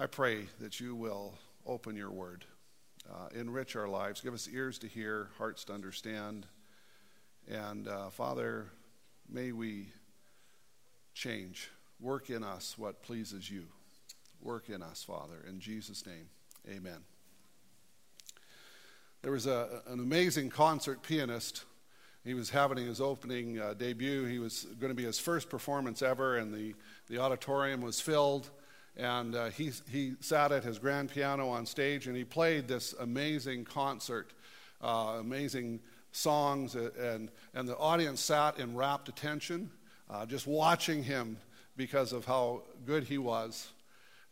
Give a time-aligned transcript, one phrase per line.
[0.00, 1.34] I pray that you will
[1.66, 2.46] open your word,
[3.12, 6.46] uh, enrich our lives, give us ears to hear, hearts to understand.
[7.46, 8.70] And uh, Father,
[9.28, 9.88] may we
[11.12, 11.68] change,
[12.00, 13.64] work in us what pleases you.
[14.40, 15.44] Work in us, Father.
[15.46, 16.30] In Jesus' name,
[16.66, 17.04] amen.
[19.20, 21.64] There was a, an amazing concert pianist.
[22.24, 24.24] He was having his opening uh, debut.
[24.24, 26.74] He was going to be his first performance ever, and the,
[27.10, 28.48] the auditorium was filled.
[29.00, 32.94] And uh, he, he sat at his grand piano on stage and he played this
[33.00, 34.34] amazing concert,
[34.82, 35.80] uh, amazing
[36.12, 39.70] songs, and, and the audience sat in rapt attention,
[40.10, 41.38] uh, just watching him
[41.78, 43.70] because of how good he was.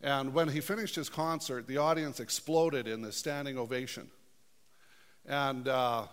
[0.02, 4.10] And when he finished his concert, the audience exploded in the standing ovation.
[5.24, 6.08] And uh,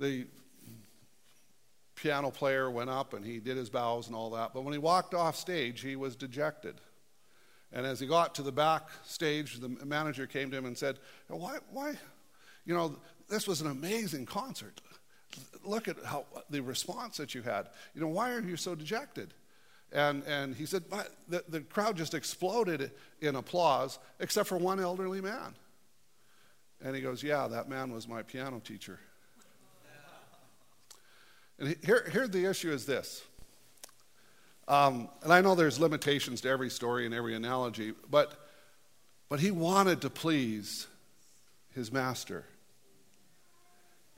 [0.00, 0.26] the
[1.94, 4.52] piano player went up and he did his bows and all that.
[4.52, 6.80] But when he walked off stage, he was dejected.
[7.72, 10.98] And as he got to the back stage, the manager came to him and said,
[11.28, 11.94] Why, why,
[12.64, 12.96] you know,
[13.28, 14.80] this was an amazing concert.
[15.64, 17.68] Look at how the response that you had.
[17.94, 19.34] You know, why are you so dejected?
[19.92, 20.84] And, and he said,
[21.28, 25.54] the, the crowd just exploded in applause, except for one elderly man.
[26.82, 29.00] And he goes, Yeah, that man was my piano teacher.
[31.58, 33.22] And here, here the issue is this
[34.68, 38.32] um, and I know there's limitations to every story and every analogy, but,
[39.28, 40.86] but he wanted to please
[41.74, 42.44] his master.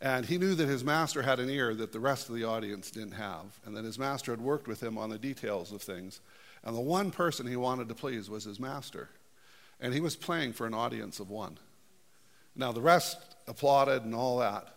[0.01, 2.91] And he knew that his master had an ear that the rest of the audience
[2.91, 6.21] didn't have, and that his master had worked with him on the details of things.
[6.65, 9.09] And the one person he wanted to please was his master.
[9.81, 11.59] And he was playing for an audience of one.
[12.55, 14.69] Now, the rest applauded and all that,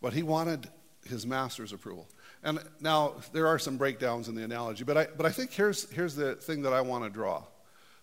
[0.00, 0.68] but he wanted
[1.06, 2.08] his master's approval.
[2.42, 5.88] And now there are some breakdowns in the analogy, but I, but I think here's,
[5.90, 7.44] here's the thing that I want to draw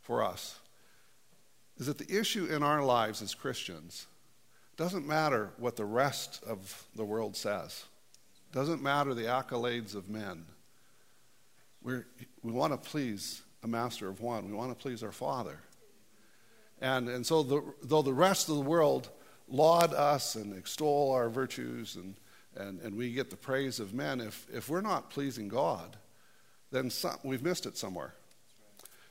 [0.02, 0.58] for us
[1.78, 4.08] is that the issue in our lives as Christians
[4.78, 7.84] doesn't matter what the rest of the world says.
[8.54, 10.46] Doesn't matter the accolades of men.
[11.84, 12.00] we
[12.42, 14.48] we want to please a master of one.
[14.48, 15.60] We want to please our Father.
[16.82, 19.10] And, and so, the, though the rest of the world
[19.50, 22.16] laud us and extol our virtues and,
[22.56, 25.98] and, and we get the praise of men, if, if we're not pleasing God,
[26.72, 28.14] then some, we've missed it somewhere.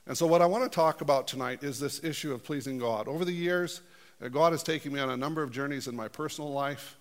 [0.06, 3.08] And so, what I want to talk about tonight is this issue of pleasing God.
[3.08, 3.82] Over the years,
[4.24, 6.96] uh, God has taken me on a number of journeys in my personal life.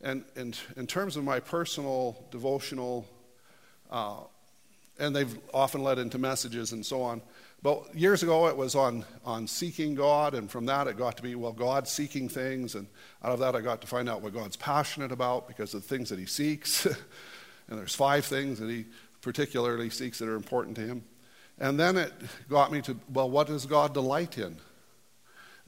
[0.00, 3.06] And, and in terms of my personal devotional,
[3.90, 4.16] uh,
[4.98, 7.22] and they've often led into messages and so on.
[7.62, 11.22] But years ago, it was on, on seeking God, and from that, it got to
[11.22, 12.74] be, well, God seeking things.
[12.74, 12.88] And
[13.22, 15.88] out of that, I got to find out what God's passionate about because of the
[15.88, 16.86] things that He seeks.
[17.68, 18.86] and there's five things that He
[19.20, 21.04] particularly seeks that are important to Him.
[21.58, 22.12] And then it
[22.48, 24.56] got me to, well, what does God delight in?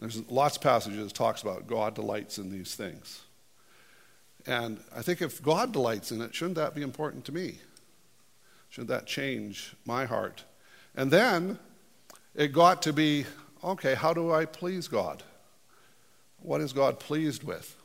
[0.01, 3.23] There's lots of passages that talks about God delights in these things.
[4.47, 7.61] And I think if God delights in it, shouldn't that be important to me?
[8.69, 10.45] Shouldn't that change my heart?
[10.97, 11.61] And then
[12.35, 13.27] it got to be
[13.63, 15.23] okay, how do I please God?
[16.41, 17.77] What is God pleased with?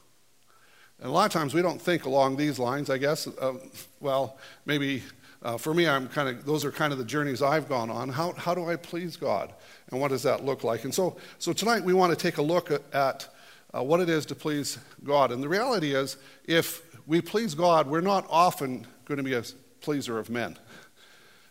[0.99, 3.27] And a lot of times we don't think along these lines, I guess.
[3.27, 3.53] Uh,
[4.01, 5.03] well, maybe
[5.41, 8.09] uh, for me, I'm kind of, those are kind of the journeys I've gone on.
[8.09, 9.53] How, how do I please God?
[9.89, 10.83] And what does that look like?
[10.83, 13.27] And so, so tonight we want to take a look at,
[13.73, 15.31] uh, what it is to please God.
[15.31, 19.43] And the reality is, if we please God, we're not often going to be a
[19.79, 20.57] pleaser of men.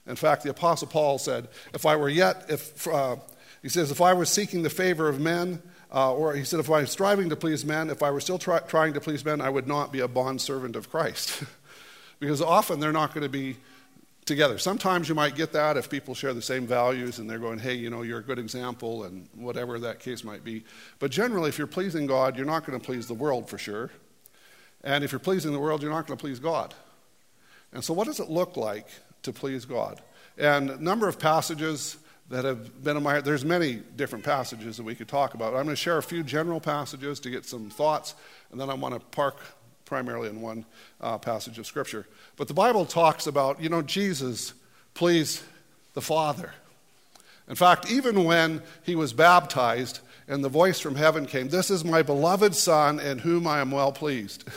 [0.08, 3.16] In fact, the Apostle Paul said, If I were yet, if, uh,
[3.62, 6.70] he says, if I were seeking the favor of men, uh, or he said, if
[6.70, 9.40] I was striving to please men, if I were still try, trying to please men,
[9.40, 11.42] I would not be a bondservant of Christ.
[12.20, 13.56] because often they're not going to be
[14.24, 14.58] together.
[14.58, 17.74] Sometimes you might get that if people share the same values and they're going, hey,
[17.74, 20.64] you know, you're a good example, and whatever that case might be.
[20.98, 23.90] But generally, if you're pleasing God, you're not going to please the world for sure.
[24.84, 26.74] And if you're pleasing the world, you're not going to please God.
[27.72, 28.86] And so, what does it look like
[29.22, 30.00] to please God.
[30.36, 31.96] And a number of passages
[32.30, 35.48] that have been in my heart, there's many different passages that we could talk about.
[35.48, 38.14] I'm going to share a few general passages to get some thoughts,
[38.50, 39.38] and then I want to park
[39.84, 40.66] primarily in one
[41.00, 42.06] uh, passage of Scripture.
[42.36, 44.52] But the Bible talks about, you know, Jesus
[44.92, 45.42] pleased
[45.94, 46.52] the Father.
[47.48, 51.84] In fact, even when he was baptized and the voice from heaven came, This is
[51.84, 54.44] my beloved Son in whom I am well pleased.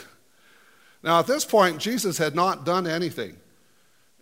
[1.04, 3.36] Now, at this point, Jesus had not done anything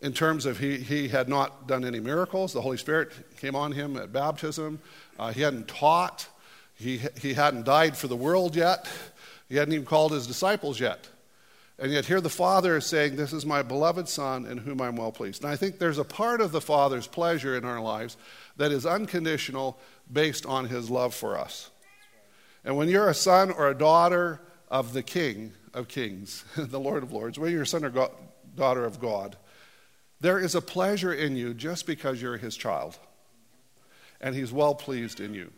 [0.01, 2.53] in terms of he, he had not done any miracles.
[2.53, 4.81] The Holy Spirit came on him at baptism.
[5.19, 6.27] Uh, he hadn't taught.
[6.75, 8.89] He, he hadn't died for the world yet.
[9.49, 11.09] He hadn't even called his disciples yet.
[11.79, 14.97] And yet, here the Father is saying, This is my beloved Son in whom I'm
[14.97, 15.43] well pleased.
[15.43, 18.19] And I think there's a part of the Father's pleasure in our lives
[18.59, 19.79] that is unconditional,
[20.13, 21.71] based on his love for us.
[22.65, 27.03] And when you're a son or a daughter of the King of Kings, the Lord
[27.03, 28.15] of Lords, when you're a son or go-
[28.55, 29.37] daughter of God,
[30.21, 32.99] there is a pleasure in you just because you're his child.
[34.21, 35.51] And he's well pleased in you.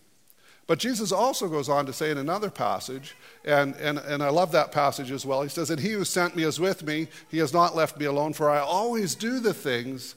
[0.69, 4.53] But Jesus also goes on to say in another passage, and, and, and I love
[4.53, 5.43] that passage as well.
[5.43, 7.09] He says, And he who sent me is with me.
[7.29, 10.15] He has not left me alone, for I always do the things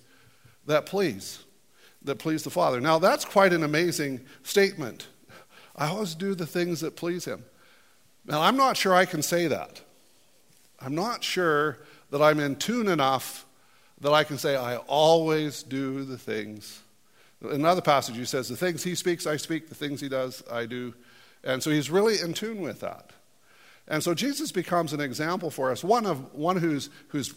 [0.67, 1.43] that please,
[2.03, 2.79] that please the Father.
[2.79, 5.07] Now, that's quite an amazing statement.
[5.75, 7.43] I always do the things that please him.
[8.25, 9.81] Now, I'm not sure I can say that.
[10.79, 11.79] I'm not sure
[12.11, 13.45] that I'm in tune enough
[14.01, 16.81] that I can say, I always do the things.
[17.41, 20.43] In another passage, he says, The things he speaks, I speak, the things he does,
[20.51, 20.93] I do.
[21.43, 23.11] And so he's really in tune with that.
[23.87, 27.33] And so Jesus becomes an example for us, one of one who's who's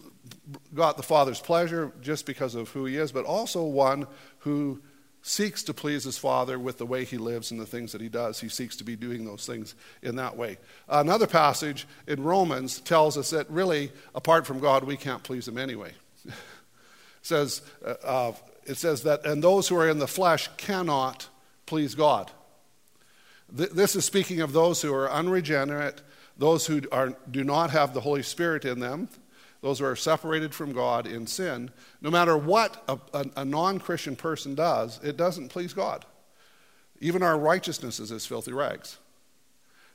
[0.75, 4.07] got the Father's pleasure just because of who he is, but also one
[4.41, 4.81] who
[5.21, 8.09] seeks to please his Father with the way he lives and the things that he
[8.09, 8.41] does.
[8.41, 10.57] He seeks to be doing those things in that way.
[10.89, 15.59] Another passage in Romans tells us that really, apart from God, we can't please him
[15.59, 15.93] anyway.
[16.25, 16.33] It
[17.23, 18.33] says, uh, uh,
[18.65, 21.29] it says that, and those who are in the flesh cannot
[21.67, 22.31] please God.
[23.57, 26.03] Th- this is speaking of those who are unregenerate,
[26.37, 29.09] those who are, do not have the Holy Spirit in them,
[29.61, 31.71] those who are separated from God in sin.
[32.01, 36.05] No matter what a, a, a non Christian person does, it doesn't please God.
[37.01, 38.99] Even our righteousness is as filthy rags.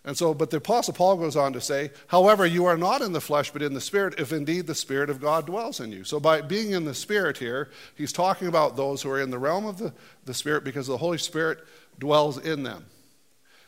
[0.05, 3.13] And so, but the Apostle Paul goes on to say, however, you are not in
[3.13, 6.03] the flesh, but in the Spirit, if indeed the Spirit of God dwells in you.
[6.03, 9.39] So, by being in the Spirit here, he's talking about those who are in the
[9.39, 9.93] realm of the,
[10.25, 11.59] the Spirit because the Holy Spirit
[11.99, 12.85] dwells in them.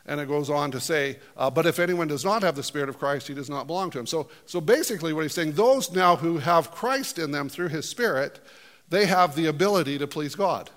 [0.06, 2.90] And it goes on to say, uh, but if anyone does not have the Spirit
[2.90, 4.06] of Christ, he does not belong to him.
[4.06, 7.88] So, so basically, what he's saying, those now who have Christ in them through his
[7.88, 8.42] Spirit,
[8.90, 10.70] they have the ability to please God.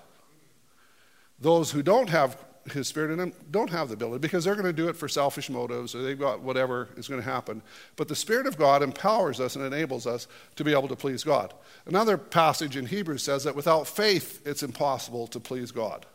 [1.37, 2.37] Those who don't have
[2.71, 5.07] his spirit in them don't have the ability because they're going to do it for
[5.07, 7.61] selfish motives or they've got whatever is going to happen.
[7.95, 11.23] But the Spirit of God empowers us and enables us to be able to please
[11.23, 11.53] God.
[11.85, 16.05] Another passage in Hebrews says that without faith, it's impossible to please God.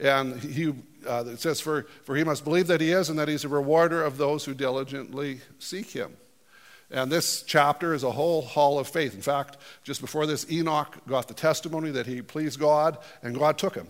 [0.00, 0.74] And he,
[1.06, 3.48] uh, it says, for, for he must believe that he is and that he's a
[3.48, 6.16] rewarder of those who diligently seek him.
[6.90, 9.14] And this chapter is a whole hall of faith.
[9.14, 13.58] In fact, just before this, Enoch got the testimony that he pleased God, and God
[13.58, 13.88] took him.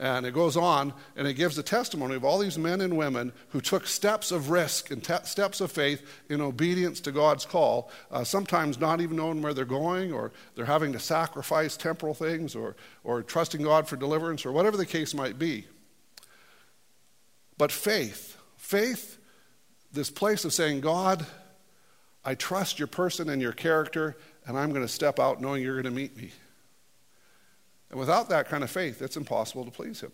[0.00, 3.32] And it goes on, and it gives a testimony of all these men and women
[3.50, 7.90] who took steps of risk and te- steps of faith in obedience to God's call,
[8.10, 12.54] uh, sometimes not even knowing where they're going, or they're having to sacrifice temporal things,
[12.56, 15.66] or, or trusting God for deliverance, or whatever the case might be.
[17.58, 19.18] But faith, faith,
[19.92, 21.26] this place of saying, God,
[22.24, 24.16] I trust your person and your character,
[24.46, 26.32] and I'm going to step out knowing you're going to meet me.
[27.90, 30.12] And without that kind of faith, it's impossible to please Him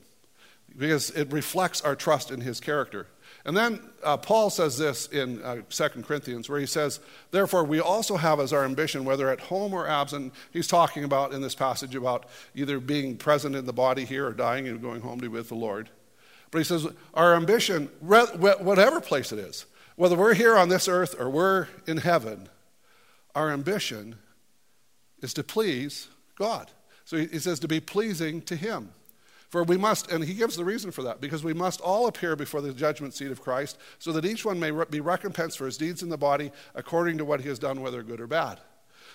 [0.76, 3.06] because it reflects our trust in His character.
[3.44, 6.98] And then uh, Paul says this in uh, 2 Corinthians, where he says,
[7.30, 11.32] Therefore, we also have as our ambition, whether at home or absent, he's talking about
[11.32, 15.00] in this passage about either being present in the body here or dying and going
[15.00, 15.88] home to be with the Lord.
[16.50, 21.14] But he says, Our ambition, whatever place it is, whether we're here on this earth
[21.18, 22.48] or we're in heaven,
[23.34, 24.16] our ambition
[25.22, 26.70] is to please God.
[27.06, 28.90] So he says to be pleasing to him.
[29.48, 32.34] For we must, and he gives the reason for that, because we must all appear
[32.34, 35.78] before the judgment seat of Christ, so that each one may be recompensed for his
[35.78, 38.58] deeds in the body according to what he has done, whether good or bad.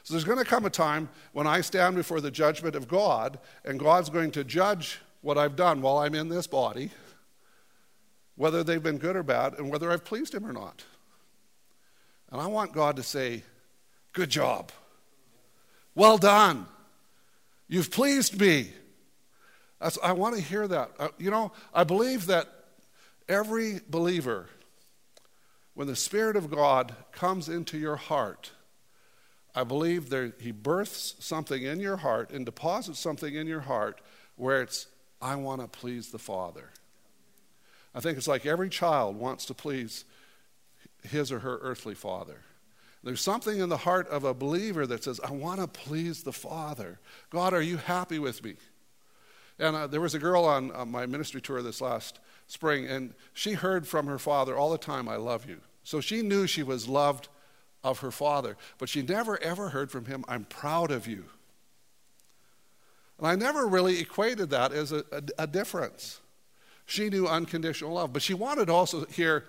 [0.04, 3.39] So there's going to come a time when I stand before the judgment of God,
[3.66, 6.92] and God's going to judge what I've done while I'm in this body,
[8.36, 10.86] whether they've been good or bad, and whether I've pleased him or not.
[12.32, 13.44] And I want God to say,
[14.13, 14.72] Good job.
[15.94, 16.66] Well done.
[17.72, 18.74] You've pleased me.
[19.80, 20.92] That's, I want to hear that.
[21.00, 22.50] Uh, you know, I believe that
[23.30, 24.50] every believer,
[25.74, 28.51] when the Spirit of God comes into your heart,
[29.56, 34.01] I believe that He births something in your heart and deposits something in your heart
[34.36, 34.88] where it's,
[35.22, 36.72] I want to please the Father.
[37.96, 40.04] I think it's like every child wants to please
[41.04, 42.42] his or her earthly father.
[43.03, 46.34] There's something in the heart of a believer that says, I want to please the
[46.34, 47.00] Father.
[47.31, 48.55] God, are you happy with me?
[49.58, 53.13] And uh, there was a girl on uh, my ministry tour this last spring, and
[53.34, 55.62] she heard from her father all the time, I love you.
[55.84, 57.27] So she knew she was loved
[57.84, 61.25] of her father, but she never ever heard from him, I'm proud of you.
[63.17, 66.20] And I never really equated that as a, a, a difference.
[66.86, 69.46] She knew unconditional love, but she wanted also to hear,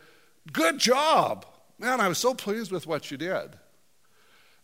[0.53, 1.47] good job.
[1.79, 3.57] Man, I was so pleased with what you did.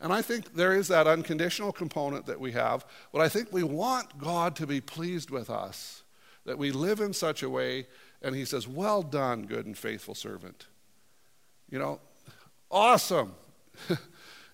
[0.00, 3.65] And I think there is that unconditional component that we have, but I think we
[3.65, 6.03] want God to be pleased with us.
[6.45, 7.87] that we live in such a way,
[8.23, 10.67] and he says, Well done, good and faithful servant.
[11.69, 12.00] You know,
[12.71, 13.35] awesome.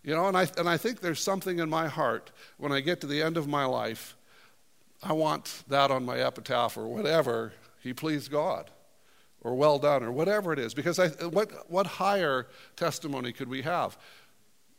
[0.03, 3.01] you know, and I, and I think there's something in my heart when I get
[3.03, 4.17] to the end of my life,
[5.05, 7.53] I want that on my epitaph or whatever.
[7.81, 8.71] He pleased God
[9.45, 10.75] or well done or whatever it is.
[10.75, 13.97] Because I, what, what higher testimony could we have?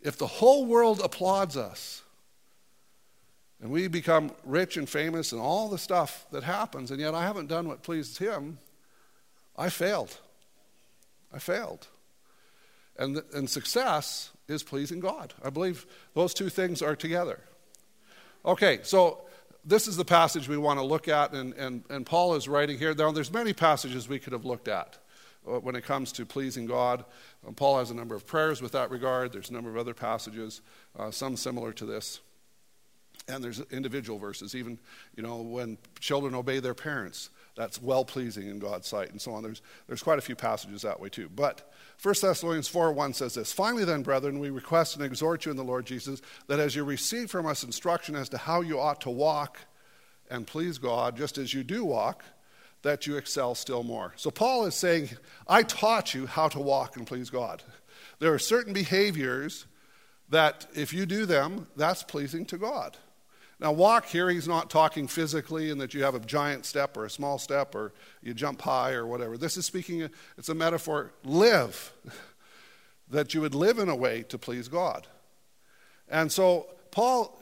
[0.02, 2.02] If the whole world applauds us
[3.62, 7.24] and we become rich and famous and all the stuff that happens, and yet I
[7.24, 8.58] haven't done what pleased him,
[9.56, 10.18] I failed.
[11.34, 11.88] I failed.
[12.98, 15.34] And, and success is pleasing God.
[15.44, 17.40] I believe those two things are together.
[18.46, 19.25] Okay, so
[19.66, 22.78] this is the passage we want to look at, and, and, and Paul is writing
[22.78, 22.94] here.
[22.94, 24.98] Now, there's many passages we could have looked at
[25.48, 27.04] uh, when it comes to pleasing God.
[27.48, 29.32] Um, Paul has a number of prayers with that regard.
[29.32, 30.62] There's a number of other passages,
[30.98, 32.20] uh, some similar to this.
[33.28, 34.78] And there's individual verses, even,
[35.16, 39.34] you know, when children obey their parents, that's well pleasing in God's sight, and so
[39.34, 39.42] on.
[39.42, 41.30] There's, there's quite a few passages that way, too.
[41.34, 45.52] But 1 Thessalonians 4 1 says this Finally, then, brethren, we request and exhort you
[45.52, 48.80] in the Lord Jesus that as you receive from us instruction as to how you
[48.80, 49.60] ought to walk
[50.30, 52.24] and please God, just as you do walk,
[52.82, 54.14] that you excel still more.
[54.16, 55.10] So, Paul is saying,
[55.48, 57.64] I taught you how to walk and please God.
[58.20, 59.66] There are certain behaviors
[60.30, 62.98] that, if you do them, that's pleasing to God.
[63.60, 67.06] Now, walk here, he's not talking physically in that you have a giant step or
[67.06, 69.38] a small step or you jump high or whatever.
[69.38, 71.14] This is speaking, it's a metaphor.
[71.24, 71.94] Live.
[73.10, 75.08] that you would live in a way to please God.
[76.10, 77.40] And so, Paul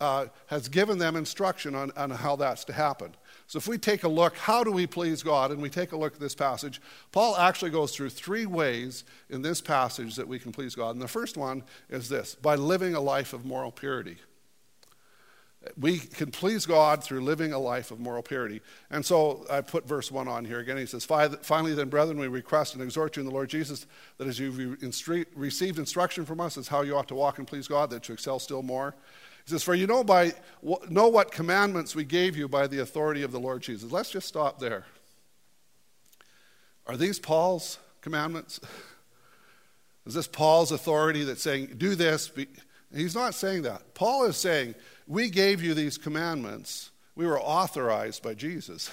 [0.00, 3.14] uh, has given them instruction on, on how that's to happen.
[3.46, 5.50] So, if we take a look, how do we please God?
[5.50, 6.80] And we take a look at this passage,
[7.12, 10.90] Paul actually goes through three ways in this passage that we can please God.
[10.90, 14.18] And the first one is this by living a life of moral purity.
[15.78, 18.60] We can please God through living a life of moral purity.
[18.90, 20.76] And so I put verse 1 on here again.
[20.76, 23.86] He says, Finally, then, brethren, we request and exhort you in the Lord Jesus
[24.18, 24.78] that as you've
[25.34, 28.14] received instruction from us as how you ought to walk and please God, that you
[28.14, 28.94] excel still more.
[29.44, 30.32] He says, For you know, by,
[30.88, 33.92] know what commandments we gave you by the authority of the Lord Jesus.
[33.92, 34.84] Let's just stop there.
[36.86, 38.60] Are these Paul's commandments?
[40.06, 42.30] Is this Paul's authority that's saying, do this?
[42.94, 43.94] He's not saying that.
[43.94, 44.74] Paul is saying,
[45.06, 46.90] we gave you these commandments.
[47.14, 48.90] We were authorized by Jesus.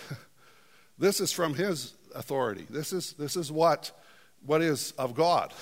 [0.98, 2.66] this is from his authority.
[2.70, 3.92] This is, this is what,
[4.46, 5.54] what is of God.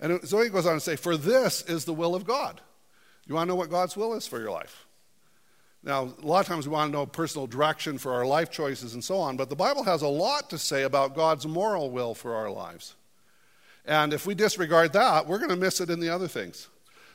[0.00, 2.60] And so he goes on to say, For this is the will of God.
[3.26, 4.86] You want to know what God's will is for your life?
[5.82, 8.94] Now, a lot of times we want to know personal direction for our life choices
[8.94, 12.14] and so on, but the Bible has a lot to say about God's moral will
[12.14, 12.96] for our lives.
[13.84, 16.68] And if we disregard that, we're going to miss it in the other things.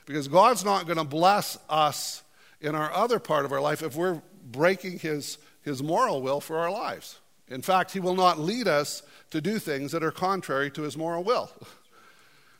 [0.06, 2.22] Because God's not going to bless us
[2.60, 6.58] in our other part of our life if we're breaking his, his moral will for
[6.58, 7.18] our lives.
[7.48, 10.96] In fact, he will not lead us to do things that are contrary to his
[10.96, 11.50] moral will.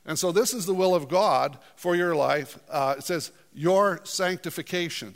[0.04, 2.58] And so, this is the will of God for your life.
[2.68, 5.14] Uh, it says, your sanctification.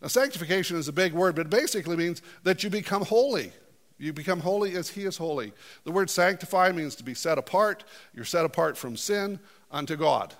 [0.00, 3.50] Now, sanctification is a big word, but it basically means that you become holy.
[3.98, 5.52] You become holy as He is holy.
[5.82, 7.82] The word sanctify means to be set apart.
[8.14, 9.40] You're set apart from sin
[9.72, 10.32] unto God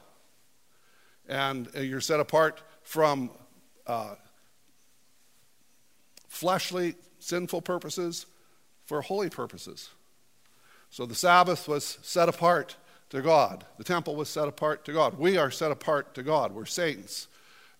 [1.28, 3.30] and you're set apart from
[3.86, 4.14] uh,
[6.28, 8.26] fleshly, sinful purposes
[8.86, 9.90] for holy purposes.
[10.90, 12.76] So the Sabbath was set apart
[13.10, 13.64] to God.
[13.76, 15.18] The temple was set apart to God.
[15.18, 16.52] We are set apart to God.
[16.52, 17.28] We're saints.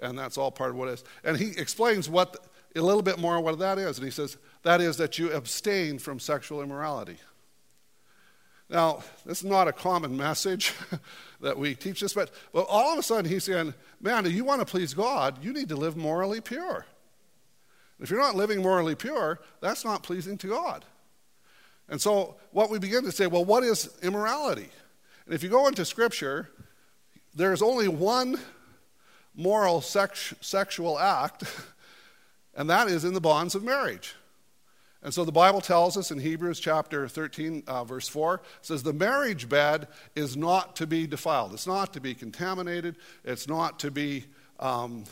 [0.00, 1.04] And that's all part of what it is.
[1.24, 2.36] And he explains what
[2.76, 3.98] a little bit more what that is.
[3.98, 7.16] And he says, that is that you abstain from sexual immorality.
[8.70, 10.74] Now, this is not a common message
[11.40, 14.44] that we teach this, but, but all of a sudden he's saying, man, if you
[14.44, 16.84] want to please God, you need to live morally pure.
[18.00, 20.84] If you're not living morally pure, that's not pleasing to God.
[21.88, 24.68] And so what we begin to say, well, what is immorality?
[25.24, 26.50] And if you go into Scripture,
[27.34, 28.38] there's only one
[29.34, 31.44] moral sex, sexual act,
[32.54, 34.14] and that is in the bonds of marriage.
[35.08, 38.92] And so the Bible tells us in Hebrews chapter 13, uh, verse 4, says the
[38.92, 41.54] marriage bed is not to be defiled.
[41.54, 42.96] It's not to be contaminated.
[43.24, 44.26] It's not to be
[44.60, 45.04] um,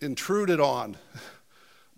[0.00, 0.98] intruded on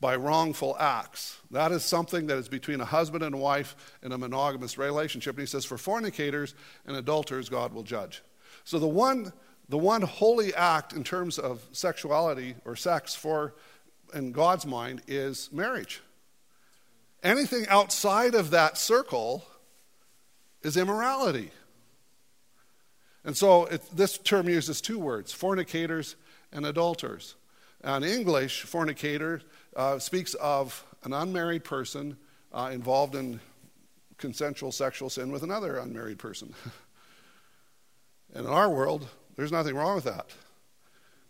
[0.00, 1.40] by wrongful acts.
[1.50, 5.34] That is something that is between a husband and a wife in a monogamous relationship.
[5.34, 6.54] And he says, for fornicators
[6.86, 8.22] and adulterers, God will judge.
[8.62, 9.32] So the one,
[9.68, 13.54] the one holy act in terms of sexuality or sex for
[14.16, 16.00] in God's mind is marriage.
[17.23, 19.44] Anything outside of that circle
[20.62, 21.50] is immorality.
[23.25, 26.16] And so it, this term uses two words fornicators
[26.52, 27.35] and adulterers.
[27.82, 29.42] An English fornicator
[29.76, 32.16] uh, speaks of an unmarried person
[32.52, 33.38] uh, involved in
[34.16, 36.54] consensual sexual sin with another unmarried person.
[38.35, 40.30] and in our world, there's nothing wrong with that.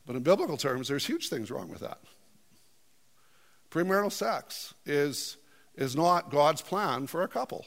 [0.06, 1.98] But in biblical terms, there's huge things wrong with that.
[3.76, 5.36] Premarital sex is,
[5.74, 7.66] is not God's plan for a couple.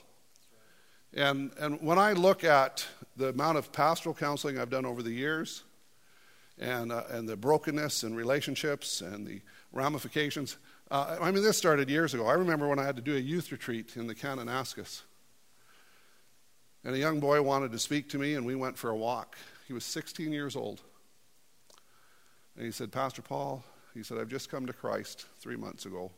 [1.13, 2.83] And, and when I look at
[3.15, 5.65] the amount of pastoral counseling I've done over the years,
[6.57, 10.57] and, uh, and the brokenness in relationships and the ramifications,
[10.89, 12.25] uh, I mean, this started years ago.
[12.25, 15.03] I remember when I had to do a youth retreat in the Kananaskis.
[16.83, 19.37] And a young boy wanted to speak to me, and we went for a walk.
[19.67, 20.81] He was 16 years old.
[22.55, 23.63] And he said, Pastor Paul,
[23.93, 26.11] he said, I've just come to Christ three months ago,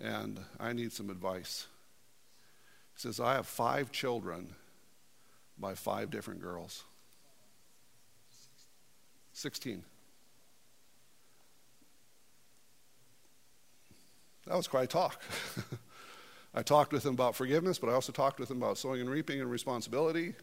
[0.00, 1.66] and I need some advice.
[2.94, 4.54] He says, I have five children
[5.58, 6.84] by five different girls.
[9.32, 9.82] 16.
[14.46, 15.22] That was quite a talk.
[16.54, 19.10] I talked with him about forgiveness, but I also talked with him about sowing and
[19.10, 20.34] reaping and responsibility.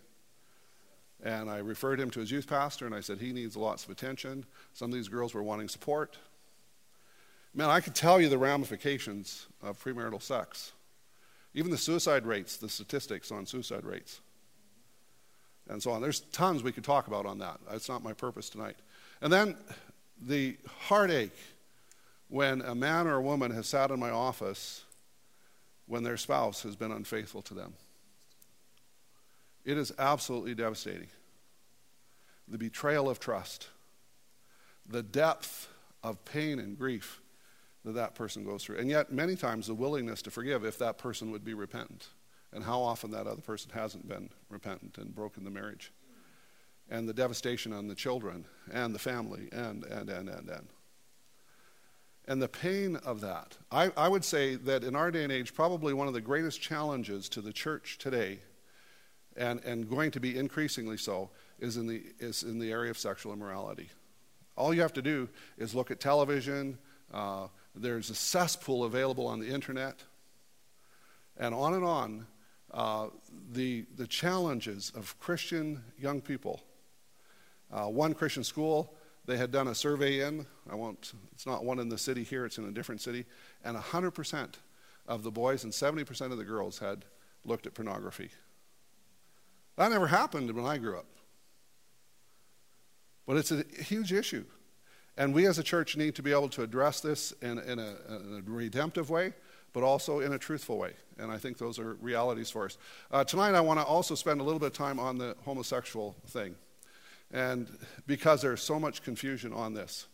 [1.24, 3.92] And I referred him to his youth pastor, and I said, he needs lots of
[3.92, 4.46] attention.
[4.74, 6.18] Some of these girls were wanting support.
[7.54, 10.72] Man, I could tell you the ramifications of premarital sex.
[11.54, 14.22] Even the suicide rates, the statistics on suicide rates,
[15.70, 16.01] and so on.
[16.01, 17.60] There's tons we could talk about on that.
[17.70, 18.78] That's not my purpose tonight.
[19.22, 19.58] And then
[20.20, 21.38] the heartache
[22.30, 24.86] when a man or a woman has sat in my office
[25.88, 27.74] when their spouse has been unfaithful to them.
[29.63, 31.08] It is absolutely devastating.
[32.48, 33.68] The betrayal of trust,
[34.88, 35.68] the depth
[36.03, 37.22] of pain and grief
[37.86, 38.77] that that person goes through.
[38.77, 42.08] And yet, many times, the willingness to forgive if that person would be repentant.
[42.53, 45.91] And how often that other person hasn't been repentant and broken the marriage.
[46.89, 50.68] And the devastation on the children and the family and, and, and, and, and
[52.27, 53.58] and the pain of that.
[53.72, 56.62] I, I, would say that in our day and age, probably one of the greatest
[56.62, 58.39] challenges to the church today,
[59.37, 62.98] and, and going to be increasingly so, is in, the, is in the area of
[62.98, 63.89] sexual immorality.
[64.57, 66.77] All you have to do is look at television,
[67.13, 70.03] uh, there's a cesspool available on the internet,
[71.37, 72.27] and on and on.
[72.74, 73.07] Uh,
[73.51, 76.61] the, the challenges of Christian young people.
[77.70, 80.46] Uh, one Christian school they had done a survey in.
[80.70, 83.25] I won't, it's not one in the city here, it's in a different city.
[83.63, 84.53] And 100%
[85.07, 87.05] of the boys and 70% of the girls had
[87.46, 88.29] looked at pornography.
[89.77, 91.05] That never happened when I grew up.
[93.25, 94.46] But it's a huge issue.
[95.18, 97.96] And we as a church need to be able to address this in, in, a,
[98.10, 99.34] in a, redemptive way,
[99.74, 100.94] but also in a truthful way.
[101.18, 102.77] And I think those are realities for us.
[103.12, 106.16] Uh, tonight, I want to also spend a little bit of time on the homosexual
[106.27, 106.55] thing.
[107.31, 107.70] And
[108.07, 110.07] because there's so much confusion on this.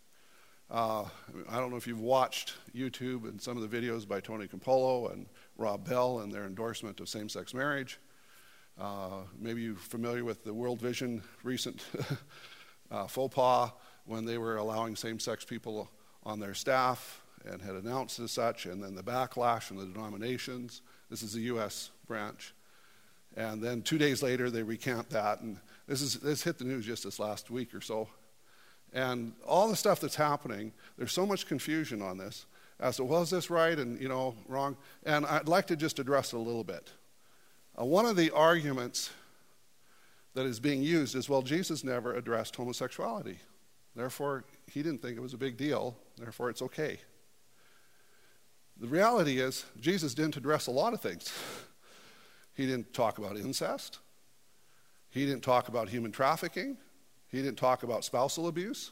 [0.69, 1.05] Uh,
[1.49, 5.11] I don't know if you've watched YouTube and some of the videos by Tony Campolo
[5.13, 7.99] and Rob Bell and their endorsement of same sex marriage.
[8.79, 11.85] Uh, maybe you're familiar with the World Vision recent
[12.91, 13.71] uh, faux pas
[14.05, 15.89] when they were allowing same sex people
[16.23, 20.81] on their staff and had announced as such, and then the backlash from the denominations.
[21.09, 21.91] This is the U.S.
[22.07, 22.53] branch.
[23.35, 26.85] And then two days later, they recant that, and this, is, this hit the news
[26.85, 28.07] just this last week or so.
[28.93, 32.45] And all the stuff that's happening, there's so much confusion on this
[32.79, 34.77] as to, well, is this right and, you know, wrong?
[35.05, 36.91] And I'd like to just address it a little bit.
[37.79, 39.11] Uh, one of the arguments
[40.33, 43.39] that is being used is, well, Jesus never addressed homosexuality.
[43.95, 45.97] Therefore, he didn't think it was a big deal.
[46.17, 46.99] Therefore, it's okay.
[48.79, 51.33] The reality is, Jesus didn't address a lot of things.
[52.53, 53.99] He didn't talk about incest.
[55.09, 56.77] He didn't talk about human trafficking.
[57.29, 58.91] He didn't talk about spousal abuse.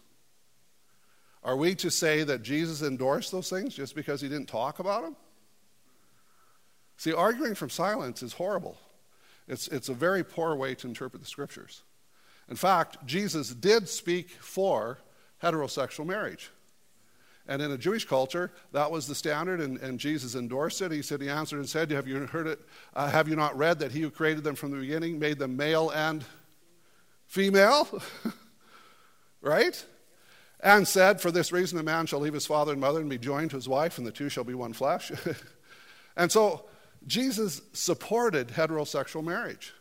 [1.44, 5.04] Are we to say that Jesus endorsed those things just because he didn't talk about
[5.04, 5.16] them?
[6.98, 8.78] See, arguing from silence is horrible.
[9.48, 11.84] It's, it's a very poor way to interpret the scriptures.
[12.50, 15.00] In fact, Jesus did speak for
[15.42, 16.52] heterosexual marriage.
[17.48, 20.92] And in a Jewish culture, that was the standard, and, and Jesus endorsed it.
[20.92, 22.60] He said, He answered and said, Have you heard it?
[22.96, 25.56] Uh, have you not read that He who created them from the beginning made them
[25.56, 26.26] male and
[27.28, 28.02] female?
[29.42, 29.86] right?
[30.60, 33.20] And said, For this reason, a man shall leave his father and mother and be
[33.20, 35.12] joined to his wife, and the two shall be one flesh.
[36.18, 36.66] and so,
[37.08, 39.74] Jesus supported heterosexual marriage.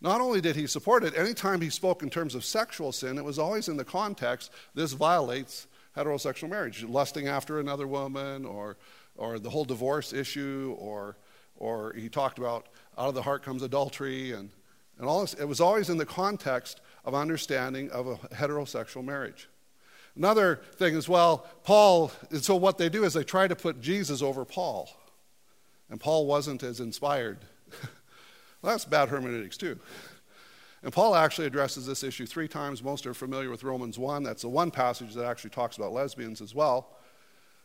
[0.00, 3.24] Not only did he support it, anytime he spoke in terms of sexual sin, it
[3.24, 8.76] was always in the context this violates heterosexual marriage, lusting after another woman, or,
[9.16, 11.16] or the whole divorce issue, or,
[11.56, 12.66] or he talked about
[12.98, 14.50] out of the heart comes adultery, and,
[14.98, 15.34] and all this.
[15.34, 19.48] It was always in the context of understanding of a heterosexual marriage.
[20.16, 23.80] Another thing as well, Paul, and so what they do is they try to put
[23.80, 24.88] Jesus over Paul.
[25.90, 27.38] And Paul wasn't as inspired.
[28.62, 29.78] well, that's bad hermeneutics, too.
[30.82, 32.82] And Paul actually addresses this issue three times.
[32.82, 34.22] Most are familiar with Romans 1.
[34.22, 36.96] That's the one passage that actually talks about lesbians as well.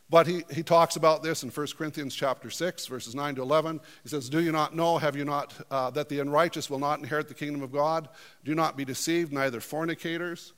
[0.08, 3.80] But he, he talks about this in 1 Corinthians chapter 6, verses 9 to 11.
[4.02, 6.98] He says, Do you not know, have you not, uh, that the unrighteous will not
[6.98, 8.08] inherit the kingdom of God?
[8.44, 10.52] Do not be deceived, neither fornicators,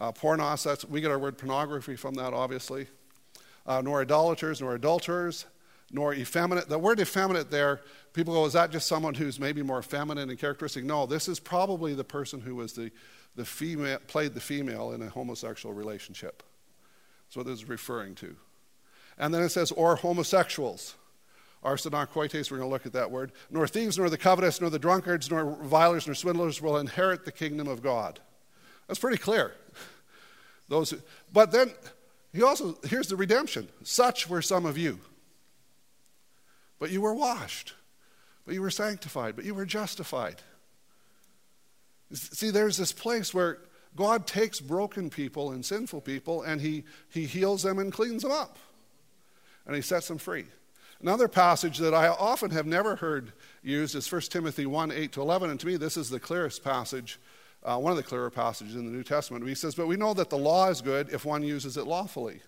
[0.00, 2.86] uh, pornos, that's, we get our word pornography from that, obviously,
[3.66, 5.44] uh, nor idolaters, nor adulterers,
[5.90, 6.68] nor effeminate.
[6.68, 7.80] The word effeminate there,
[8.12, 10.84] people go, is that just someone who's maybe more feminine in characteristic?
[10.84, 12.90] No, this is probably the person who was the,
[13.36, 16.42] the female, played the female in a homosexual relationship.
[17.26, 18.36] That's what this is referring to.
[19.18, 20.94] And then it says, or homosexuals.
[21.64, 23.32] Arsenokoites, we're going to look at that word.
[23.50, 27.32] Nor thieves, nor the covetous, nor the drunkards, nor revilers, nor swindlers will inherit the
[27.32, 28.20] kingdom of God.
[28.86, 29.54] That's pretty clear.
[30.68, 30.94] Those,
[31.32, 31.72] but then
[32.32, 33.68] he also, here's the redemption.
[33.82, 35.00] Such were some of you.
[36.78, 37.74] But you were washed,
[38.44, 40.36] but you were sanctified, but you were justified.
[42.12, 43.58] See, there's this place where
[43.96, 48.32] God takes broken people and sinful people and he, he heals them and cleans them
[48.32, 48.58] up.
[49.66, 50.46] And he sets them free.
[51.00, 55.20] Another passage that I often have never heard used is 1 Timothy 1 8 to
[55.20, 55.50] 11.
[55.50, 57.18] And to me, this is the clearest passage
[57.62, 59.46] uh, one of the clearer passages in the New Testament.
[59.46, 62.40] He says, But we know that the law is good if one uses it lawfully.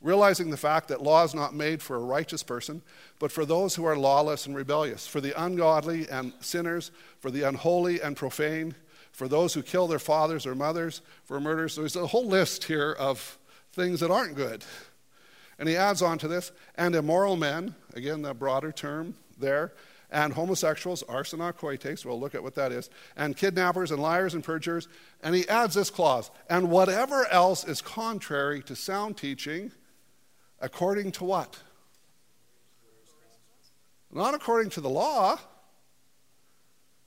[0.00, 2.82] Realizing the fact that law is not made for a righteous person,
[3.18, 7.42] but for those who are lawless and rebellious, for the ungodly and sinners, for the
[7.42, 8.76] unholy and profane,
[9.10, 11.74] for those who kill their fathers or mothers, for murders.
[11.74, 13.38] There's a whole list here of
[13.72, 14.64] things that aren't good.
[15.58, 19.72] And he adds on to this, and immoral men, again, the broader term there,
[20.10, 24.88] and homosexuals, arsenokoites, we'll look at what that is, and kidnappers and liars and perjurers.
[25.22, 29.72] And he adds this clause, and whatever else is contrary to sound teaching,
[30.60, 31.58] according to what?
[34.10, 35.38] Not according to the law,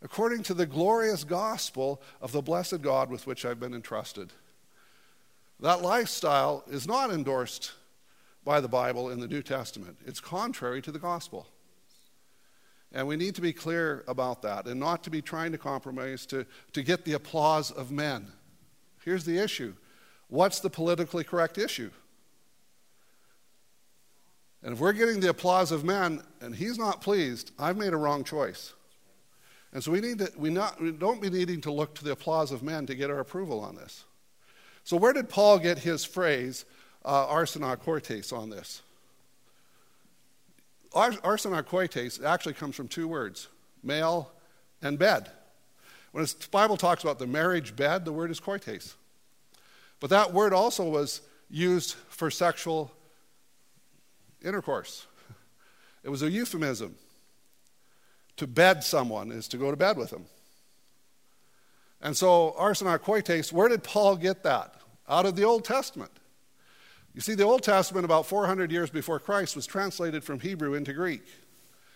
[0.01, 4.31] according to the glorious gospel of the blessed God with which I've been entrusted.
[5.59, 7.73] That lifestyle is not endorsed
[8.43, 11.47] by the Bible in the New Testament, it's contrary to the gospel.
[12.93, 16.25] And we need to be clear about that and not to be trying to compromise
[16.25, 18.27] to, to get the applause of men.
[19.05, 19.73] Here's the issue
[20.27, 21.91] what's the politically correct issue?
[24.63, 27.97] And if we're getting the applause of men and he's not pleased, I've made a
[27.97, 28.73] wrong choice.
[29.73, 32.11] And so we, need to, we, not, we don't be needing to look to the
[32.11, 34.03] applause of men to get our approval on this.
[34.83, 36.65] So, where did Paul get his phrase,
[37.05, 38.81] uh, arsenokoites, on this?
[40.93, 43.47] Arsenokoites actually comes from two words
[43.83, 44.31] male
[44.81, 45.29] and bed.
[46.11, 48.95] When the Bible talks about the marriage bed, the word is koites.
[50.01, 52.91] But that word also was used for sexual
[54.43, 55.07] intercourse.
[56.03, 56.95] It was a euphemism.
[58.37, 60.25] To bed someone is to go to bed with them.
[62.01, 64.73] And so, arsenokoites, where did Paul get that?
[65.07, 66.11] Out of the Old Testament.
[67.13, 70.93] You see, the Old Testament, about 400 years before Christ, was translated from Hebrew into
[70.93, 71.23] Greek.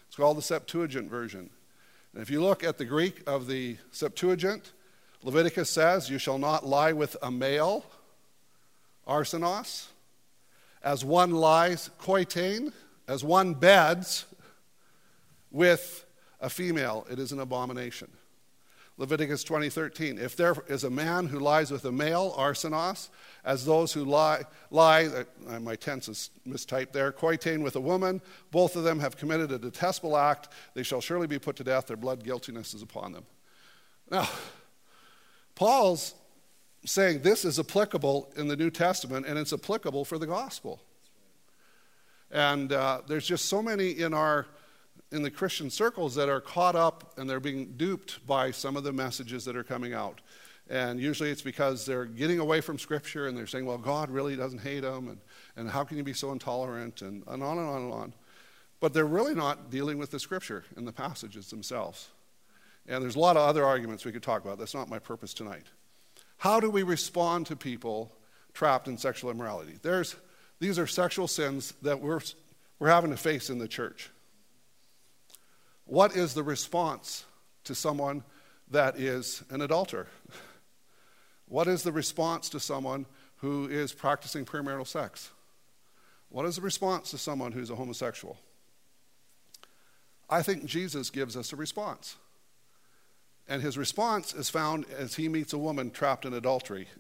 [0.08, 1.50] It's called the Septuagint version.
[2.14, 4.74] And if you look at the Greek of the Septuagint,
[5.24, 7.86] Leviticus says, You shall not lie with a male,
[9.08, 9.88] arsenos,
[10.86, 12.72] as one lies, koitain,
[13.08, 14.26] as one beds
[15.52, 16.06] with
[16.40, 17.08] a female.
[17.10, 18.12] It is an abomination.
[18.98, 20.18] Leviticus 20:13.
[20.18, 23.10] If there is a man who lies with a male, arsenos,
[23.44, 25.08] as those who lie, lie
[25.48, 28.22] uh, my tense is mistyped there, koitain with a woman,
[28.52, 30.50] both of them have committed a detestable act.
[30.76, 31.88] They shall surely be put to death.
[31.88, 33.26] Their blood guiltiness is upon them.
[34.10, 34.30] Now,
[35.56, 36.14] Paul's
[36.86, 40.80] saying this is applicable in the New Testament, and it's applicable for the gospel.
[42.32, 44.48] And uh, there's just so many in our
[45.12, 48.84] in the Christian circles that are caught up and they're being duped by some of
[48.84, 50.20] the messages that are coming out.
[50.68, 54.36] And usually it's because they're getting away from Scripture and they're saying, well, God really
[54.36, 55.20] doesn't hate them, and,
[55.56, 58.14] and how can you be so intolerant, and, and on and on and on.
[58.80, 62.10] But they're really not dealing with the Scripture and the passages themselves.
[62.88, 64.58] And there's a lot of other arguments we could talk about.
[64.58, 65.68] That's not my purpose tonight.
[66.38, 68.12] How do we respond to people
[68.54, 69.78] trapped in sexual immorality?
[69.82, 70.16] There's,
[70.60, 72.22] these are sexual sins that we're,
[72.80, 74.10] we're having to face in the church.
[75.86, 77.26] What is the response
[77.66, 78.24] to someone
[78.72, 80.08] that is an adulterer?
[81.48, 83.06] What is the response to someone
[83.38, 85.30] who is practicing premarital sex?
[86.30, 88.38] What is the response to someone who's a homosexual?
[90.28, 92.16] I think Jesus gives us a response.
[93.48, 96.88] And his response is found as he meets a woman trapped in adultery.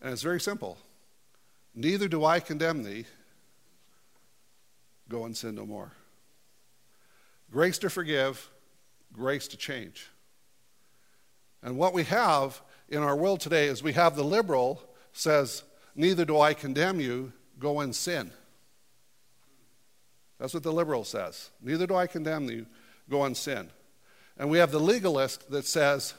[0.00, 0.78] And it's very simple.
[1.74, 3.04] Neither do I condemn thee.
[5.08, 5.92] Go and sin no more.
[7.50, 8.50] Grace to forgive,
[9.12, 10.08] grace to change.
[11.62, 14.82] And what we have in our world today is we have the liberal
[15.12, 18.30] says, Neither do I condemn you, go and sin.
[20.38, 21.50] That's what the liberal says.
[21.60, 22.66] Neither do I condemn you,
[23.10, 23.70] go and sin.
[24.38, 26.14] And we have the legalist that says,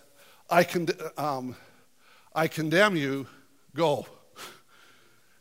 [0.50, 1.56] I, con- um,
[2.36, 3.28] I condemn you,
[3.74, 4.06] go.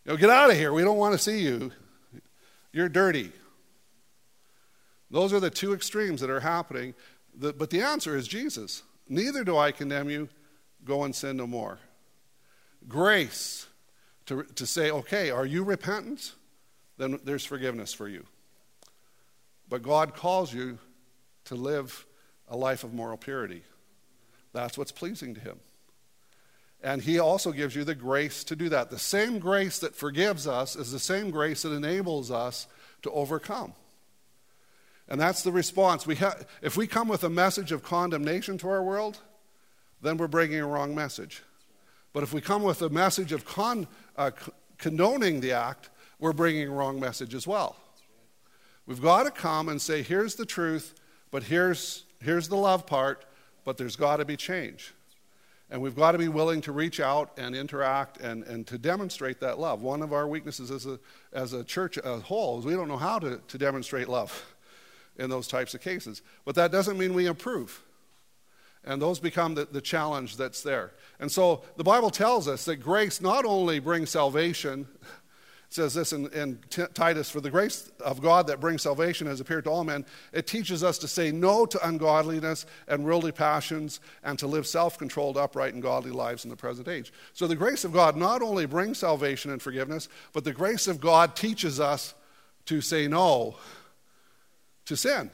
[0.05, 0.73] You know, get out of here.
[0.73, 1.73] We don't want to see you.
[2.73, 3.33] You're dirty.
[5.11, 6.95] Those are the two extremes that are happening.
[7.35, 8.83] but the answer is Jesus.
[9.09, 10.29] Neither do I condemn you.
[10.85, 11.79] Go and sin no more.
[12.87, 13.67] Grace
[14.27, 16.33] to, to say, okay, are you repentant?
[16.97, 18.25] Then there's forgiveness for you.
[19.69, 20.79] But God calls you
[21.47, 22.07] to live
[22.51, 23.63] a life of moral purity.
[24.53, 25.61] That's what's pleasing to Him.
[26.83, 28.91] And He also gives you the grace to do that.
[28.91, 32.67] The same grace that forgives us is the same grace that enables us
[33.03, 33.75] to overcome.
[35.09, 36.07] And that's the response.
[36.07, 39.19] We ha- if we come with a message of condemnation to our world,
[40.03, 41.43] then we're bringing a wrong message.
[42.13, 44.31] But if we come with a message of con- uh,
[44.77, 47.77] condoning the act, we're bringing a wrong message as well.
[48.87, 50.95] We've got to come and say, here's the truth,
[51.31, 53.25] but here's, here's the love part,
[53.65, 54.95] but there's got to be change.
[55.71, 59.41] And we've got to be willing to reach out and interact and, and to demonstrate
[59.41, 59.83] that love.
[59.83, 60.99] One of our weaknesses as a,
[61.33, 64.55] as a church as a whole is we don't know how to, to demonstrate love
[65.19, 66.23] in those types of cases.
[66.47, 67.83] But that doesn't mean we improve.
[68.85, 70.93] And those become the, the challenge that's there.
[71.21, 74.87] And so the Bible tells us that grace not only brings salvation,
[75.71, 79.41] says this in, in T- Titus, for the grace of God that brings salvation has
[79.41, 80.07] appeared to all men.
[80.33, 84.99] It teaches us to say no to ungodliness and worldly passions and to live self
[84.99, 87.13] controlled, upright, and godly lives in the present age.
[87.35, 91.01] So the grace of God not only brings salvation and forgiveness, but the grace of
[91.01, 92.15] God teaches us
[92.65, 93.57] to say no
[94.87, 95.31] to sin.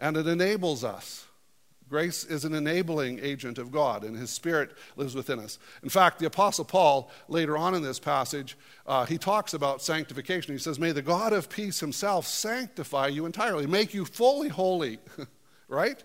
[0.00, 1.26] And it enables us.
[1.92, 5.58] Grace is an enabling agent of God, and His Spirit lives within us.
[5.82, 10.54] In fact, the Apostle Paul, later on in this passage, uh, he talks about sanctification.
[10.54, 15.00] He says, May the God of peace Himself sanctify you entirely, make you fully holy,
[15.68, 16.02] right?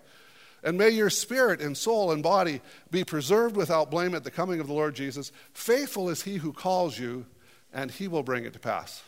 [0.62, 2.60] And may your spirit and soul and body
[2.92, 5.32] be preserved without blame at the coming of the Lord Jesus.
[5.54, 7.26] Faithful is He who calls you,
[7.72, 9.04] and He will bring it to pass.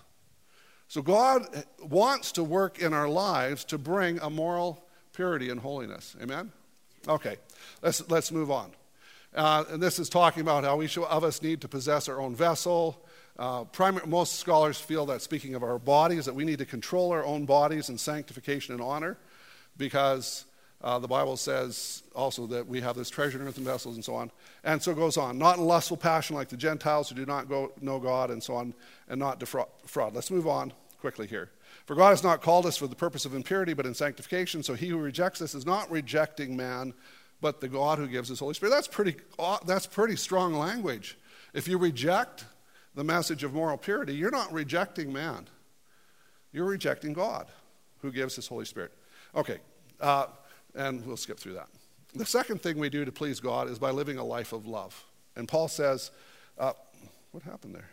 [0.88, 1.46] So God
[1.84, 6.16] wants to work in our lives to bring a moral purity and holiness.
[6.22, 6.54] Amen?
[7.10, 7.38] Okay,
[7.82, 8.72] let's, let's move on.
[9.34, 12.36] Uh, and this is talking about how each of us need to possess our own
[12.36, 13.04] vessel.
[13.38, 17.12] Uh, primary, most scholars feel that speaking of our bodies, that we need to control
[17.12, 19.18] our own bodies in sanctification and honor
[19.76, 20.46] because
[20.84, 24.14] uh, the Bible says also that we have this treasure in earthen vessels and so
[24.14, 24.30] on.
[24.64, 25.40] And so it goes on.
[25.40, 28.54] Not in lustful passion like the Gentiles who do not go, know God and so
[28.54, 28.76] on,
[29.08, 30.14] and not defraud.
[30.14, 31.50] Let's move on quickly here.
[31.90, 34.62] For God has not called us for the purpose of impurity, but in sanctification.
[34.62, 36.94] So he who rejects this is not rejecting man,
[37.42, 38.74] but the God who gives his Holy Spirit.
[38.74, 39.16] That's pretty,
[39.66, 41.18] that's pretty strong language.
[41.52, 42.46] If you reject
[42.94, 45.48] the message of moral purity, you're not rejecting man.
[46.52, 47.48] You're rejecting God
[48.04, 48.94] who gives his Holy Spirit.
[49.34, 49.58] Okay,
[50.00, 50.28] uh,
[50.76, 51.70] and we'll skip through that.
[52.14, 55.06] The second thing we do to please God is by living a life of love.
[55.36, 56.12] And Paul says,
[56.56, 56.74] uh,
[57.32, 57.90] what happened there?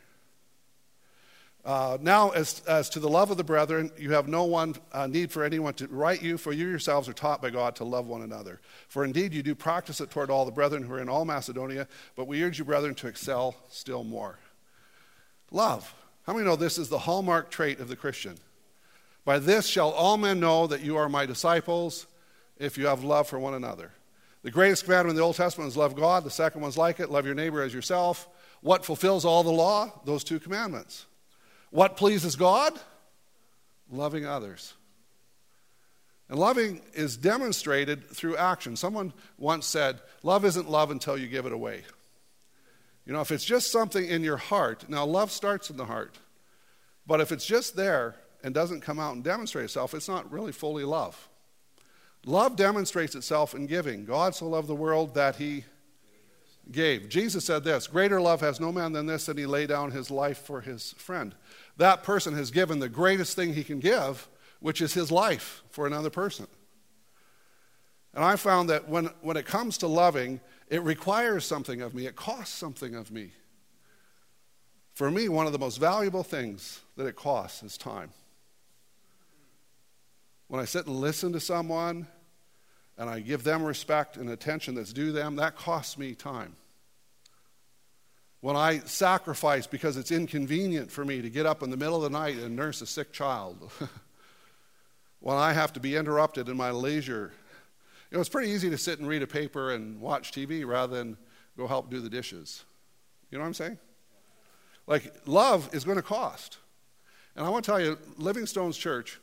[1.67, 5.09] Uh, now, as, as to the love of the brethren, you have no one uh,
[5.09, 8.07] need for anyone to write you, for you yourselves are taught by God to love
[8.07, 8.61] one another.
[8.87, 11.89] For indeed, you do practice it toward all the brethren who are in all Macedonia,
[12.15, 14.39] but we urge you, brethren, to excel still more.
[15.51, 15.93] Love.
[16.25, 18.37] How many know this is the hallmark trait of the Christian?
[19.25, 22.07] By this shall all men know that you are my disciples
[22.59, 23.91] if you have love for one another.
[24.45, 26.23] The greatest commandment in the Old Testament is love God.
[26.23, 28.29] The second one's like it love your neighbor as yourself.
[28.61, 29.91] What fulfills all the law?
[30.05, 31.07] Those two commandments.
[31.71, 32.79] What pleases God?
[33.91, 34.75] Loving others.
[36.29, 38.77] And loving is demonstrated through action.
[38.77, 41.85] Someone once said, Love isn't love until you give it away.
[43.05, 46.19] You know, if it's just something in your heart, now love starts in the heart.
[47.07, 50.51] But if it's just there and doesn't come out and demonstrate itself, it's not really
[50.51, 51.29] fully love.
[52.25, 54.05] Love demonstrates itself in giving.
[54.05, 55.65] God so loved the world that he
[56.71, 57.09] gave.
[57.09, 60.11] Jesus said this Greater love has no man than this, that he lay down his
[60.11, 61.35] life for his friend.
[61.77, 64.29] That person has given the greatest thing he can give,
[64.61, 66.47] which is his life for another person.
[68.15, 72.07] And I found that when, when it comes to loving, it requires something of me,
[72.07, 73.33] it costs something of me.
[74.95, 78.11] For me, one of the most valuable things that it costs is time.
[80.49, 82.07] When I sit and listen to someone
[82.99, 86.57] and I give them respect and attention that's due them, that costs me time.
[88.41, 92.03] when I sacrifice because it's inconvenient for me to get up in the middle of
[92.03, 93.71] the night and nurse a sick child,
[95.21, 97.33] when I have to be interrupted in my leisure.
[98.11, 100.97] You know, it's pretty easy to sit and read a paper and watch TV rather
[100.97, 101.17] than
[101.57, 102.65] go help do the dishes.
[103.31, 103.79] You know what I'm saying?
[104.87, 106.59] Like, love is going to cost.
[107.35, 109.19] And I want to tell you, Living Stones Church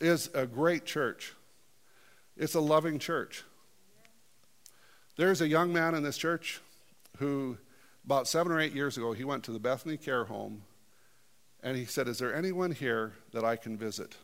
[0.00, 1.32] is a great church.
[2.36, 3.44] It's a loving church.
[5.16, 6.60] There's a young man in this church
[7.18, 7.56] who,
[8.04, 10.62] about seven or eight years ago, he went to the Bethany Care Home
[11.62, 14.16] and he said, Is there anyone here that I can visit?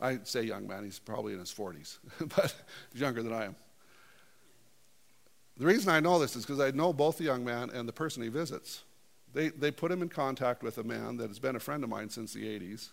[0.00, 1.98] I say young man, he's probably in his 40s,
[2.36, 2.54] but
[2.94, 3.56] younger than I am.
[5.56, 7.92] The reason I know this is because I know both the young man and the
[7.92, 8.82] person he visits.
[9.32, 11.90] They, they put him in contact with a man that has been a friend of
[11.90, 12.90] mine since the 80s,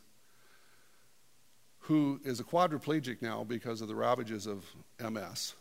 [1.81, 4.65] who is a quadriplegic now because of the ravages of
[4.99, 5.55] MS,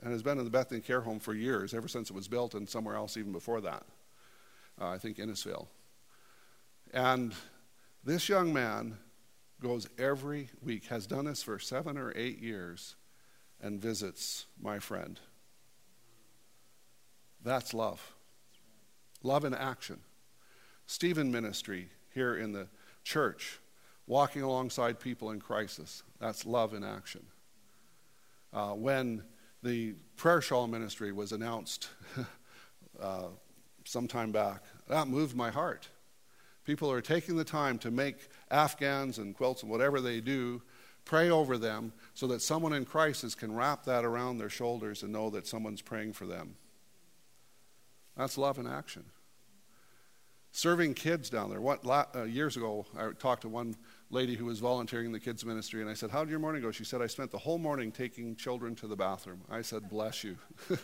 [0.00, 2.54] and has been in the Bethany Care Home for years, ever since it was built,
[2.54, 3.84] and somewhere else even before that.
[4.80, 5.66] Uh, I think Innisfail.
[6.92, 7.34] And
[8.04, 8.96] this young man
[9.60, 12.96] goes every week, has done this for seven or eight years,
[13.60, 15.20] and visits my friend.
[17.44, 18.14] That's love.
[19.22, 20.00] Love in action.
[20.86, 22.68] Stephen Ministry here in the
[23.04, 23.60] church,
[24.10, 26.02] walking alongside people in crisis.
[26.18, 27.24] That's love in action.
[28.52, 29.22] Uh, when
[29.62, 31.90] the prayer shawl ministry was announced
[33.00, 33.28] uh,
[33.84, 35.88] some time back, that moved my heart.
[36.64, 38.16] People are taking the time to make
[38.50, 40.60] Afghans and quilts and whatever they do,
[41.04, 45.12] pray over them so that someone in crisis can wrap that around their shoulders and
[45.12, 46.56] know that someone's praying for them.
[48.16, 49.04] That's love in action.
[50.52, 51.60] Serving kids down there.
[51.60, 53.76] What, uh, years ago, I talked to one
[54.10, 56.62] lady who was volunteering in the kids' ministry, and I said, How did your morning
[56.62, 56.72] go?
[56.72, 59.42] She said, I spent the whole morning taking children to the bathroom.
[59.48, 60.36] I said, Bless you.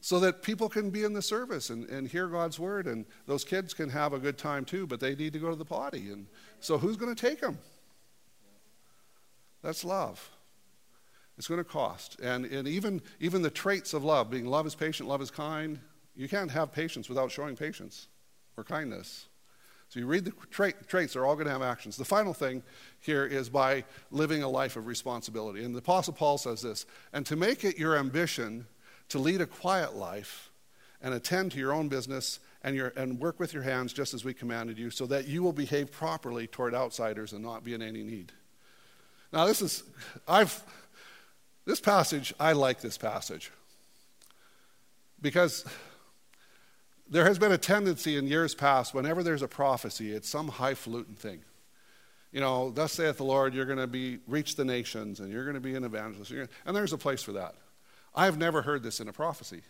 [0.00, 3.42] so that people can be in the service and, and hear God's word, and those
[3.42, 6.10] kids can have a good time too, but they need to go to the potty.
[6.10, 6.26] And
[6.60, 7.58] so, who's going to take them?
[9.62, 10.30] That's love.
[11.38, 12.20] It's going to cost.
[12.20, 15.80] And, and even, even the traits of love, being love is patient, love is kind,
[16.16, 18.08] you can't have patience without showing patience
[18.56, 19.26] or kindness.
[19.88, 21.96] So you read the trait, traits, they're all going to have actions.
[21.96, 22.62] The final thing
[23.00, 25.64] here is by living a life of responsibility.
[25.64, 28.66] And the Apostle Paul says this and to make it your ambition
[29.10, 30.50] to lead a quiet life
[31.02, 34.24] and attend to your own business and, your, and work with your hands just as
[34.24, 37.82] we commanded you, so that you will behave properly toward outsiders and not be in
[37.82, 38.32] any need.
[39.30, 39.82] Now, this is,
[40.26, 40.64] I've,
[41.66, 43.50] this passage, I like this passage
[45.20, 45.66] because
[47.08, 51.14] there has been a tendency in years past, whenever there's a prophecy, it's some highfalutin
[51.14, 51.42] thing.
[52.32, 55.44] You know, thus saith the Lord, you're going to be reach the nations, and you're
[55.44, 56.32] going to be an evangelist,
[56.66, 57.54] and there's a place for that.
[58.14, 59.62] I have never heard this in a prophecy.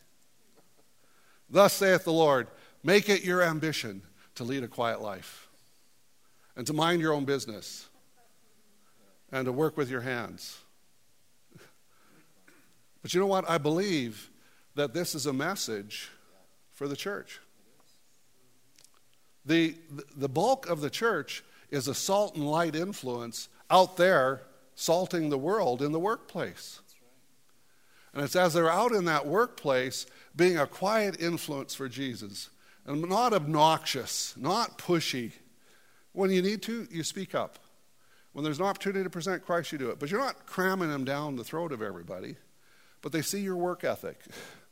[1.51, 2.47] Thus saith the Lord,
[2.83, 4.03] make it your ambition
[4.37, 5.49] to lead a quiet life,
[6.57, 7.89] and to mind your own business,
[9.31, 10.59] and to work with your hands
[13.05, 13.49] but you know what?
[13.51, 14.31] I believe
[14.77, 16.09] that this is a message
[16.75, 17.41] for the church.
[19.45, 19.75] The,
[20.17, 24.43] the bulk of the church is a salt and light influence out there
[24.75, 26.81] salting the world in the workplace.
[28.13, 30.07] And it's as they're out in that workplace
[30.37, 32.51] being a quiet influence for Jesus
[32.87, 35.33] and not obnoxious, not pushy.
[36.13, 37.59] When you need to, you speak up.
[38.33, 39.99] When there's an opportunity to present Christ, you do it.
[39.99, 42.37] But you're not cramming them down the throat of everybody
[43.05, 44.19] but they see your work ethic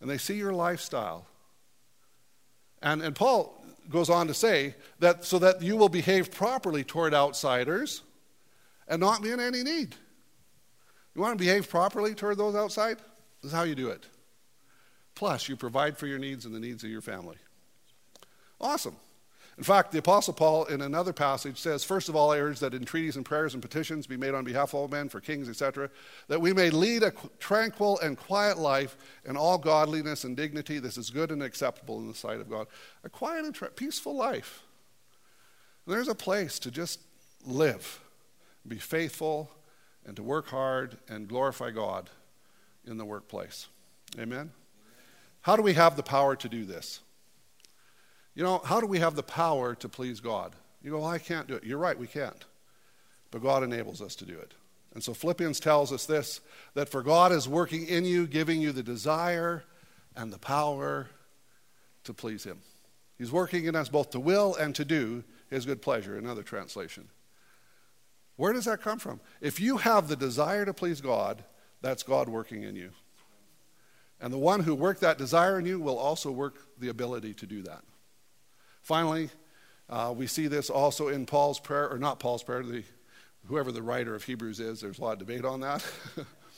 [0.00, 1.26] and they see your lifestyle.
[2.82, 3.54] And, and Paul
[3.90, 8.02] goes on to say that so that you will behave properly toward outsiders
[8.86, 9.96] and not be in any need.
[11.14, 12.98] You want to behave properly toward those outside?
[13.42, 14.06] This is how you do it.
[15.14, 17.36] Plus, you provide for your needs and the needs of your family.
[18.60, 18.96] Awesome.
[19.58, 22.74] In fact, the Apostle Paul, in another passage, says, First of all, I urge that
[22.74, 25.90] entreaties and prayers and petitions be made on behalf of all men, for kings, etc.,
[26.28, 30.78] that we may lead a tranquil and quiet life in all godliness and dignity.
[30.78, 32.68] This is good and acceptable in the sight of God.
[33.02, 34.62] A quiet and tra- peaceful life.
[35.88, 37.00] There's a place to just
[37.44, 38.00] live,
[38.66, 39.50] be faithful,
[40.06, 42.10] and to work hard and glorify God
[42.86, 43.66] in the workplace.
[44.20, 44.52] Amen?
[45.40, 47.00] How do we have the power to do this?
[48.38, 50.54] You know, how do we have the power to please God?
[50.80, 51.64] You go, well, I can't do it.
[51.64, 52.44] You're right, we can't.
[53.32, 54.54] But God enables us to do it.
[54.94, 56.40] And so Philippians tells us this
[56.74, 59.64] that for God is working in you, giving you the desire
[60.14, 61.08] and the power
[62.04, 62.60] to please Him.
[63.18, 67.08] He's working in us both to will and to do His good pleasure, another translation.
[68.36, 69.18] Where does that come from?
[69.40, 71.42] If you have the desire to please God,
[71.82, 72.90] that's God working in you.
[74.20, 77.44] And the one who worked that desire in you will also work the ability to
[77.44, 77.82] do that.
[78.82, 79.30] Finally,
[79.88, 82.84] uh, we see this also in Paul's prayer, or not Paul's prayer, the,
[83.46, 85.84] whoever the writer of Hebrews is, there's a lot of debate on that.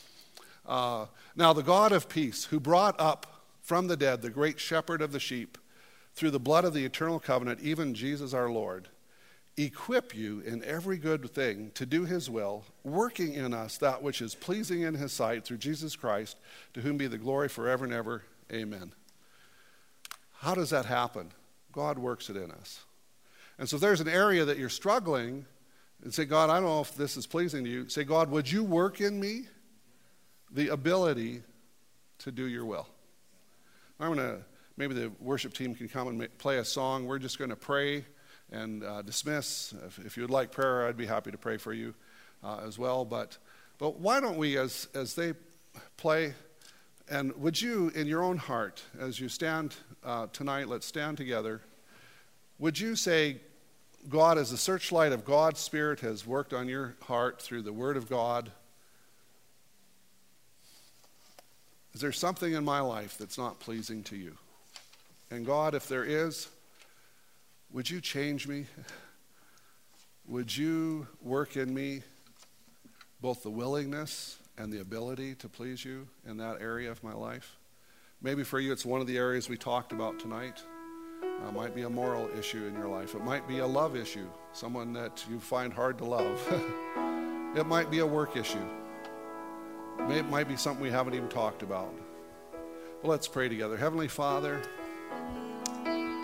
[0.66, 1.06] uh,
[1.36, 5.12] now, the God of peace, who brought up from the dead the great shepherd of
[5.12, 5.58] the sheep
[6.14, 8.88] through the blood of the eternal covenant, even Jesus our Lord,
[9.56, 14.20] equip you in every good thing to do his will, working in us that which
[14.20, 16.36] is pleasing in his sight through Jesus Christ,
[16.74, 18.22] to whom be the glory forever and ever.
[18.52, 18.92] Amen.
[20.38, 21.30] How does that happen?
[21.72, 22.80] God works it in us.
[23.58, 25.44] And so if there's an area that you're struggling,
[26.02, 28.50] and say, God, I don't know if this is pleasing to you, say, God, would
[28.50, 29.42] you work in me
[30.50, 31.42] the ability
[32.20, 32.88] to do your will?
[33.98, 34.38] I'm going to,
[34.76, 37.06] maybe the worship team can come and play a song.
[37.06, 38.04] We're just going to pray
[38.50, 39.74] and uh, dismiss.
[39.86, 41.94] If, if, you would like prayer, I'd be happy to pray for you
[42.42, 43.04] uh, as well.
[43.04, 43.36] But,
[43.78, 45.34] but why don't we, as, as they
[45.98, 46.32] play,
[47.10, 51.60] and would you, in your own heart, as you stand uh, tonight, let's stand together,
[52.58, 53.38] would you say,
[54.08, 57.96] God, as the searchlight of God's Spirit has worked on your heart through the Word
[57.96, 58.50] of God,
[61.94, 64.36] is there something in my life that's not pleasing to you?
[65.30, 66.48] And God, if there is,
[67.72, 68.66] would you change me?
[70.28, 72.02] Would you work in me
[73.20, 77.56] both the willingness and the ability to please you in that area of my life?
[78.22, 80.62] Maybe for you, it's one of the areas we talked about tonight.
[81.22, 83.14] It uh, might be a moral issue in your life.
[83.14, 86.38] It might be a love issue, someone that you find hard to love.
[87.56, 88.62] it might be a work issue.
[90.10, 91.94] It might be something we haven't even talked about.
[93.02, 93.78] Well, let's pray together.
[93.78, 94.60] Heavenly Father,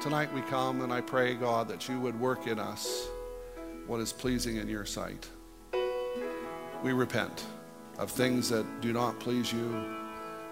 [0.03, 3.09] tonight we come and I pray, God, that you would work in us
[3.87, 5.31] what is pleasing in your sight.
[6.83, 7.47] We repent
[7.97, 10.06] of things that do not please you